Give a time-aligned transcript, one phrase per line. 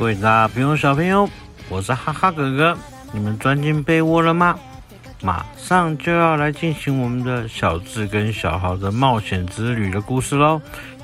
[0.00, 1.28] 各位大朋友、小朋友，
[1.68, 2.74] 我是哈哈哥哥，
[3.12, 4.58] 你们钻进被窝了吗？
[5.20, 10.58] 马上就要来进行我们的小智跟小豪的冒险之旅的故事喽，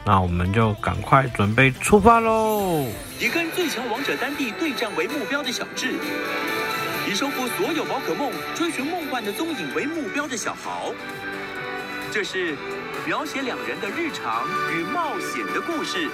[0.06, 2.86] 那我们就赶快准备出发喽！
[3.20, 5.92] 以跟最强王者丹帝对战为目标的小智，
[7.06, 10.90] 以收服所有宝可梦、追寻梦幻的踪影为目标的小豪，
[12.10, 12.56] 这是
[13.06, 16.08] 描写两人的日常与冒险的故事。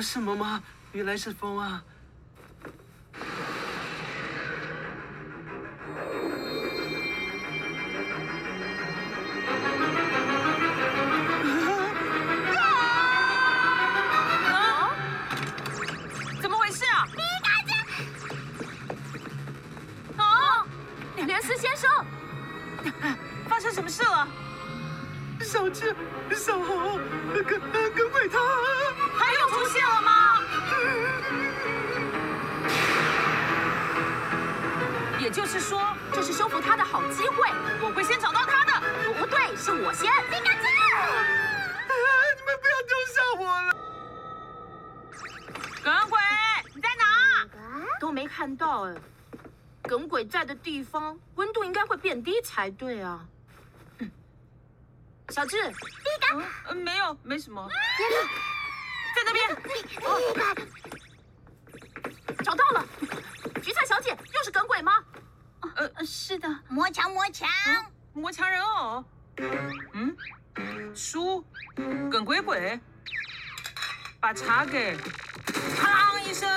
[0.00, 0.62] 啊，什么吗？
[0.92, 1.84] 原来是风啊！
[14.48, 14.90] 啊！
[16.40, 17.04] 怎么回事啊？
[17.12, 17.74] 皮卡丘！
[20.16, 20.64] 啊！
[21.26, 21.90] 连斯先生，
[23.50, 24.26] 发生什么事了？
[25.42, 25.94] 小智、
[26.34, 26.98] 小红、
[27.34, 28.38] 跟跟鬼他，
[29.20, 30.40] 他又出现了吗？
[35.18, 37.46] 也就是说，这是收服他的好机会。
[37.82, 38.72] 我会先找到他的。
[39.18, 40.10] 不对，是我先。
[40.10, 40.66] 皮卡丘！
[42.34, 43.68] 你们不要丢下我了！
[45.84, 46.18] 耿鬼，
[46.74, 47.04] 你在哪？
[48.00, 48.94] 都没看到哎。
[49.82, 53.20] 耿鬼在的地方，温度应该会变低才对啊。
[55.28, 55.74] 小智，皮
[56.22, 57.68] 卡，嗯，没有，没什么。
[59.14, 59.40] 在那边。
[62.44, 62.84] 找到了，
[63.62, 64.92] 橘菜小姐，又是耿鬼吗？
[65.76, 66.48] 呃，是的。
[66.68, 67.48] 魔强，魔强，
[68.12, 69.04] 魔强人偶。
[69.92, 70.16] 嗯，
[70.94, 71.44] 书，
[72.10, 72.80] 耿鬼鬼，
[74.18, 74.96] 把茶给，
[75.76, 76.48] 啪一声，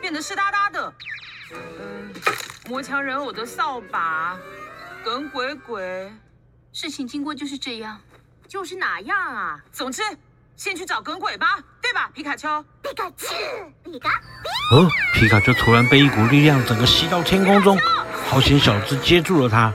[0.00, 0.94] 变得湿哒哒的。
[1.52, 2.12] 嗯，
[2.66, 4.38] 魔强人偶的扫把，
[5.04, 6.12] 耿鬼鬼。
[6.72, 8.00] 事情经过就是这样，
[8.46, 9.60] 就是哪样啊？
[9.72, 10.02] 总之，
[10.60, 12.62] 先去找耿鬼吧，对吧，皮卡丘？
[12.82, 13.34] 皮卡丘，
[13.82, 14.10] 皮卡。
[14.72, 17.78] 哦，皮卡丘突然被一股力量整个吸到天空中，
[18.28, 19.72] 好险小智接住了他。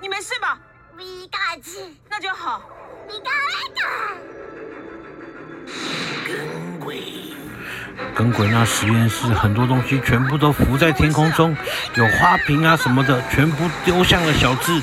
[0.00, 0.58] 你没事吧？
[0.98, 1.78] 皮卡丘，
[2.10, 2.62] 那就好。
[3.06, 3.30] 皮卡
[6.26, 7.00] 丘，耿鬼，
[8.12, 11.56] 耿鬼那实验室很多东西全部都浮在天空中，
[11.94, 14.82] 有花瓶啊什么的，全部丢向了小智。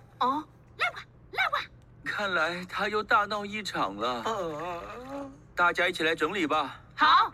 [0.21, 0.43] 哦，
[0.77, 1.01] 来吧，
[1.31, 1.67] 来吧。
[2.05, 4.21] 看来他又大闹一场了。
[4.23, 6.79] 呃，大家一起来整理吧。
[6.95, 7.31] 好。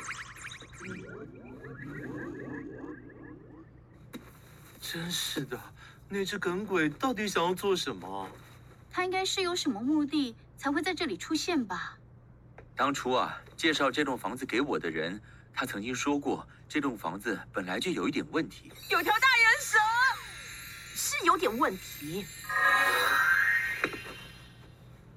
[4.80, 5.60] 真是的，
[6.08, 8.30] 那只耿鬼到底想要做什么？
[8.90, 11.98] 他应该是有什么目的才会在这里出现吧？
[12.74, 15.22] 当初啊，介绍这栋房子给我的人，
[15.54, 18.72] 他曾经说过，这栋房子本来就有一点问题。
[18.90, 19.78] 有条大眼蛇，
[21.08, 22.26] 是有点问题。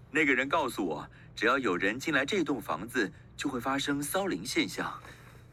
[0.09, 4.93] 那个人告诉我，只要有人进来这栋房子，就会发生骚灵现象。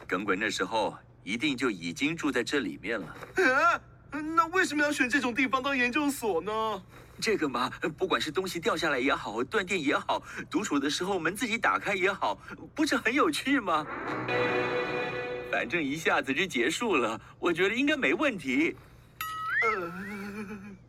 [0.08, 3.08] 耿鬼那时候一定就已经住在这里面了。
[3.52, 3.82] 啊，
[4.12, 6.84] 那为什么要选这种地方当研究所呢？
[7.20, 10.22] 这个嘛，不管是东西掉下来也好，断电也好，
[10.52, 12.40] 独处的时候门自己打开也好，
[12.76, 13.88] 不是很有趣吗？
[15.52, 18.76] 反正一下子就结束了，我觉得应该没问题。
[19.64, 19.92] 呃，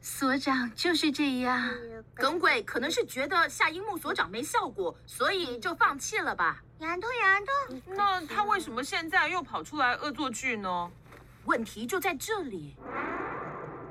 [0.01, 1.71] 所长就是这样。
[2.15, 6.63] 耿鬼可能是觉得夏樱木所长没效果，所以就放弃了吧。
[6.79, 10.91] 杨通，杨通，那他为什么现在又跑出来恶作剧呢？
[11.45, 12.77] 问题就在这里。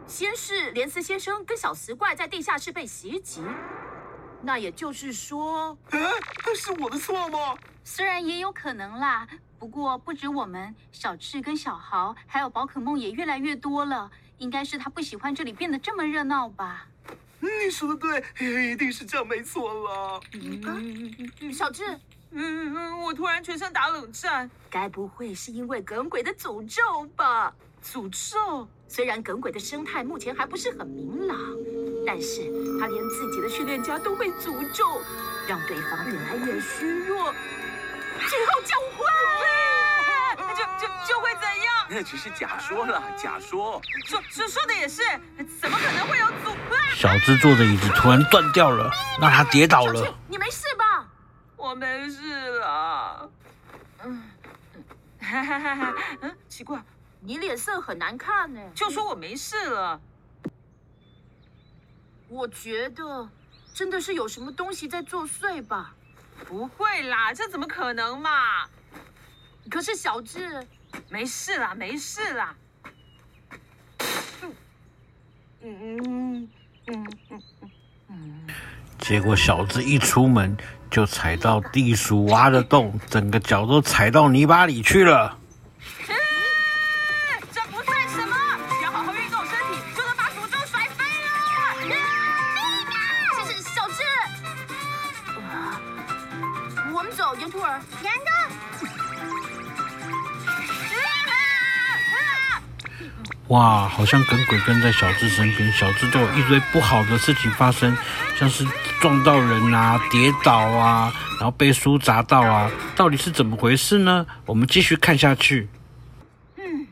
[0.05, 3.43] 先是连斯先生跟小磁怪在地下室被袭击，
[4.41, 5.97] 那也就是说，啊，
[6.55, 7.57] 是我的错吗？
[7.83, 9.27] 虽然也有可能啦，
[9.59, 16.87] 不过不止我们，小智跟小豪，还有宝可梦也越来越多了，应该是他不喜欢这里变得这么热闹吧？
[17.39, 20.19] 你说的对，一定是这样，没错了。
[20.33, 21.85] 嗯，小智，
[22.31, 27.53] 嗯嗯，我突然全身打冷战，该不会是因为耿鬼的诅咒吧？
[27.83, 28.67] 诅咒。
[28.87, 31.37] 虽然耿鬼的生态目前还不是很明朗，
[32.05, 32.43] 但是
[32.79, 35.01] 他连自己的训练家都被诅咒，
[35.47, 37.33] 让对方越来越虚弱，
[38.29, 39.05] 最后就会，
[40.55, 41.75] 就就就会怎样？
[41.89, 43.81] 那只是假说了，假说。
[44.05, 45.01] 说说说的也是，
[45.59, 46.55] 怎么可能会有诅？
[46.95, 48.91] 小智坐的椅子突然断掉了，
[49.21, 50.15] 让他跌倒了。
[50.27, 51.07] 你没事吧？
[51.55, 53.29] 我没事了。
[54.03, 54.23] 嗯，
[55.19, 55.93] 哈哈哈哈。
[56.21, 56.83] 嗯，奇怪，
[57.21, 58.61] 你脸色很难看呢。
[58.75, 59.99] 就说我没事了。
[62.29, 63.29] 我觉得
[63.73, 65.93] 真的是有什么东西在作祟吧？
[66.45, 68.67] 不会啦，这怎么可能嘛？
[69.69, 70.65] 可是小智，
[71.09, 72.55] 没事啦，没事啦。
[75.61, 76.49] 嗯嗯嗯
[76.87, 77.41] 嗯嗯
[78.09, 78.47] 嗯。
[78.99, 80.55] 结果小子一出门
[80.89, 85.37] 就踩到地鼠挖的洞，整个脚都踩到泥巴里去了。
[103.47, 107.97] 哇，好像耿鬼跟在小智身边，小智都有一堆不好的事情发生，
[108.35, 108.65] 像是
[108.99, 114.27] 撞到人啊、跌倒啊，然后被书砸到啊，到底是怎么回事呢？
[114.45, 115.69] 我们继续看下去。
[116.57, 116.87] 嗯，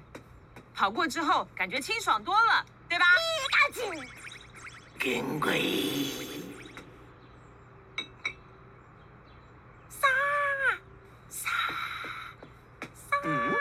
[0.73, 3.05] 跑过之后感觉清爽多了，对吧？
[4.97, 5.61] 耿鬼，
[9.89, 10.07] 沙
[11.29, 11.49] 沙
[13.11, 13.17] 沙。
[13.25, 13.53] 嗯。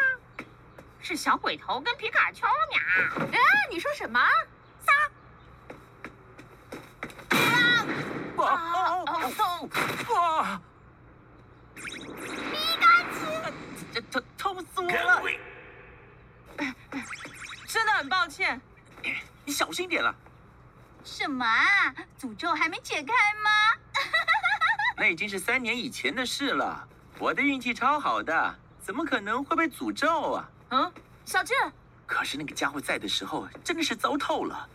[1.06, 3.28] 是小鬼头跟皮卡丘呢？
[3.32, 3.38] 哎，
[3.70, 4.18] 你说什么？
[4.80, 4.92] 撒！
[8.34, 9.70] 哇哦哦
[10.16, 10.60] 哇！
[11.76, 13.52] 皮卡丘，
[13.92, 15.22] 这痛痛死我了！
[17.68, 18.60] 真的很抱歉，
[19.44, 20.12] 你小心点了。
[21.04, 21.94] 什么啊？
[22.20, 23.50] 诅咒还没解开吗？
[24.98, 26.88] 那已经是三年以前的事了。
[27.20, 30.50] 我的运气超好的，怎么可能会被诅咒啊？
[30.70, 30.92] 嗯，
[31.24, 31.54] 小智，
[32.06, 34.68] 可是那个家伙在的时候真的是糟透了，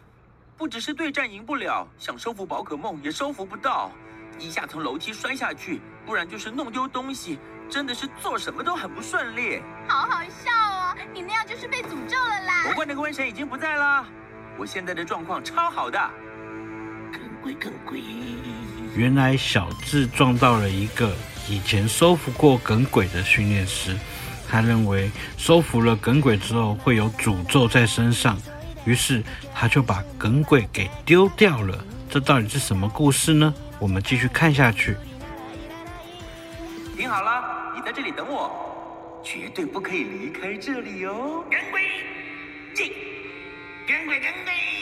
[0.58, 3.92] 不只是对战赢不了，想收服宝可梦也收服不到，
[4.40, 7.38] 一下从楼梯摔下去，不然就是弄丢东西，
[7.70, 9.62] 真的是做什么都很不顺利。
[9.88, 12.64] 好好笑哦，你那样就是被诅咒了啦。
[12.68, 14.06] 不过那个瘟神已经不在了，
[14.58, 16.00] 我现在的状况超好的。
[17.12, 18.02] 耿鬼，耿鬼，
[18.96, 21.16] 原来小智撞到了一个
[21.48, 23.96] 以前收服过耿鬼的训练师。
[24.50, 28.36] 他认为收服了耿鬼之后会有诅咒在身上，
[28.84, 29.24] 于是
[29.54, 31.78] 他就把耿鬼给丢掉了。
[32.10, 33.54] 这到底是什么故事呢？
[33.78, 34.98] 我们继续看下去。
[36.98, 41.46] 听好了，你在这里等我，绝对不可以离开这里哦。
[41.50, 41.82] 耿鬼，
[42.74, 42.92] 进，
[43.88, 44.79] 耿鬼，耿鬼。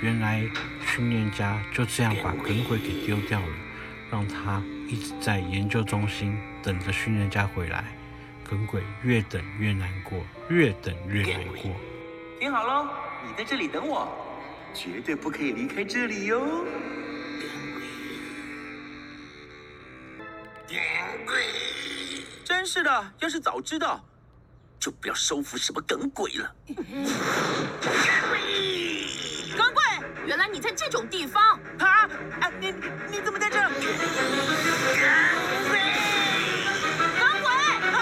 [0.00, 0.48] 原来
[0.86, 3.48] 训练家就这样把耿鬼给丢掉了，
[4.10, 7.84] 让他一直在研究中心等着训练家回来。
[8.48, 11.74] 耿鬼越等越难过，越等越难过。
[12.40, 12.88] 听好喽，
[13.26, 14.08] 你在这里等我，
[14.72, 16.64] 绝对不可以离开这里哟。
[20.68, 20.78] 耿
[21.26, 21.34] 鬼，
[22.44, 24.02] 真是的，要是早知道，
[24.78, 26.54] 就不要收服什么耿鬼了。
[30.28, 31.42] 原来你在这种地方
[31.78, 32.04] 啊！
[32.38, 32.66] 啊，你
[33.10, 33.56] 你怎么在这？
[33.58, 33.70] 耿
[35.70, 35.78] 鬼！
[37.18, 37.50] 耿鬼！
[37.94, 37.98] 啊！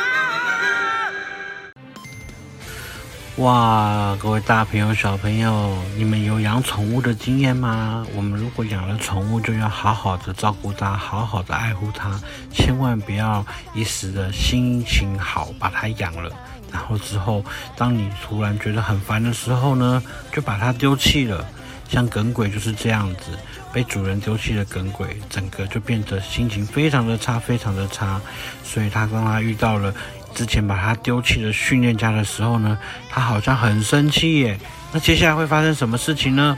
[3.36, 8.04] 哇，各位大朋友、小朋友，你们有养宠物的经验吗？
[8.12, 12.20] 我们如果养了宠物，就要好好的照顾它，好好的爱护它，
[12.52, 16.32] 千万不要一时的心情好把它养了，
[16.72, 17.44] 然后之后
[17.76, 20.02] 当你突然觉得很烦的时候呢，
[20.32, 21.46] 就把它丢弃了。
[21.88, 23.38] 像耿鬼就是这样子，
[23.72, 28.20] 被主人丢弃的耿鬼，整个就变得心情非常的差，非常的差。
[28.64, 29.94] 所以他当他遇到了
[30.34, 32.76] 之前把他丢弃的训练家的时候呢，
[33.08, 34.58] 他好像很生气耶。
[34.92, 36.56] 那接下来会发生什么事情呢？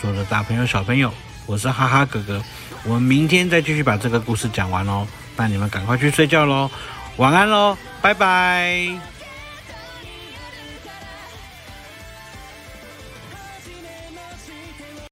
[0.00, 1.12] 所有的大朋友小朋友，
[1.46, 2.42] 我是哈哈哥哥，
[2.84, 5.06] 我们明天再继续把这个故事讲完哦。
[5.36, 6.70] 那你们赶快去睡觉喽，
[7.16, 9.15] 晚安喽，拜拜。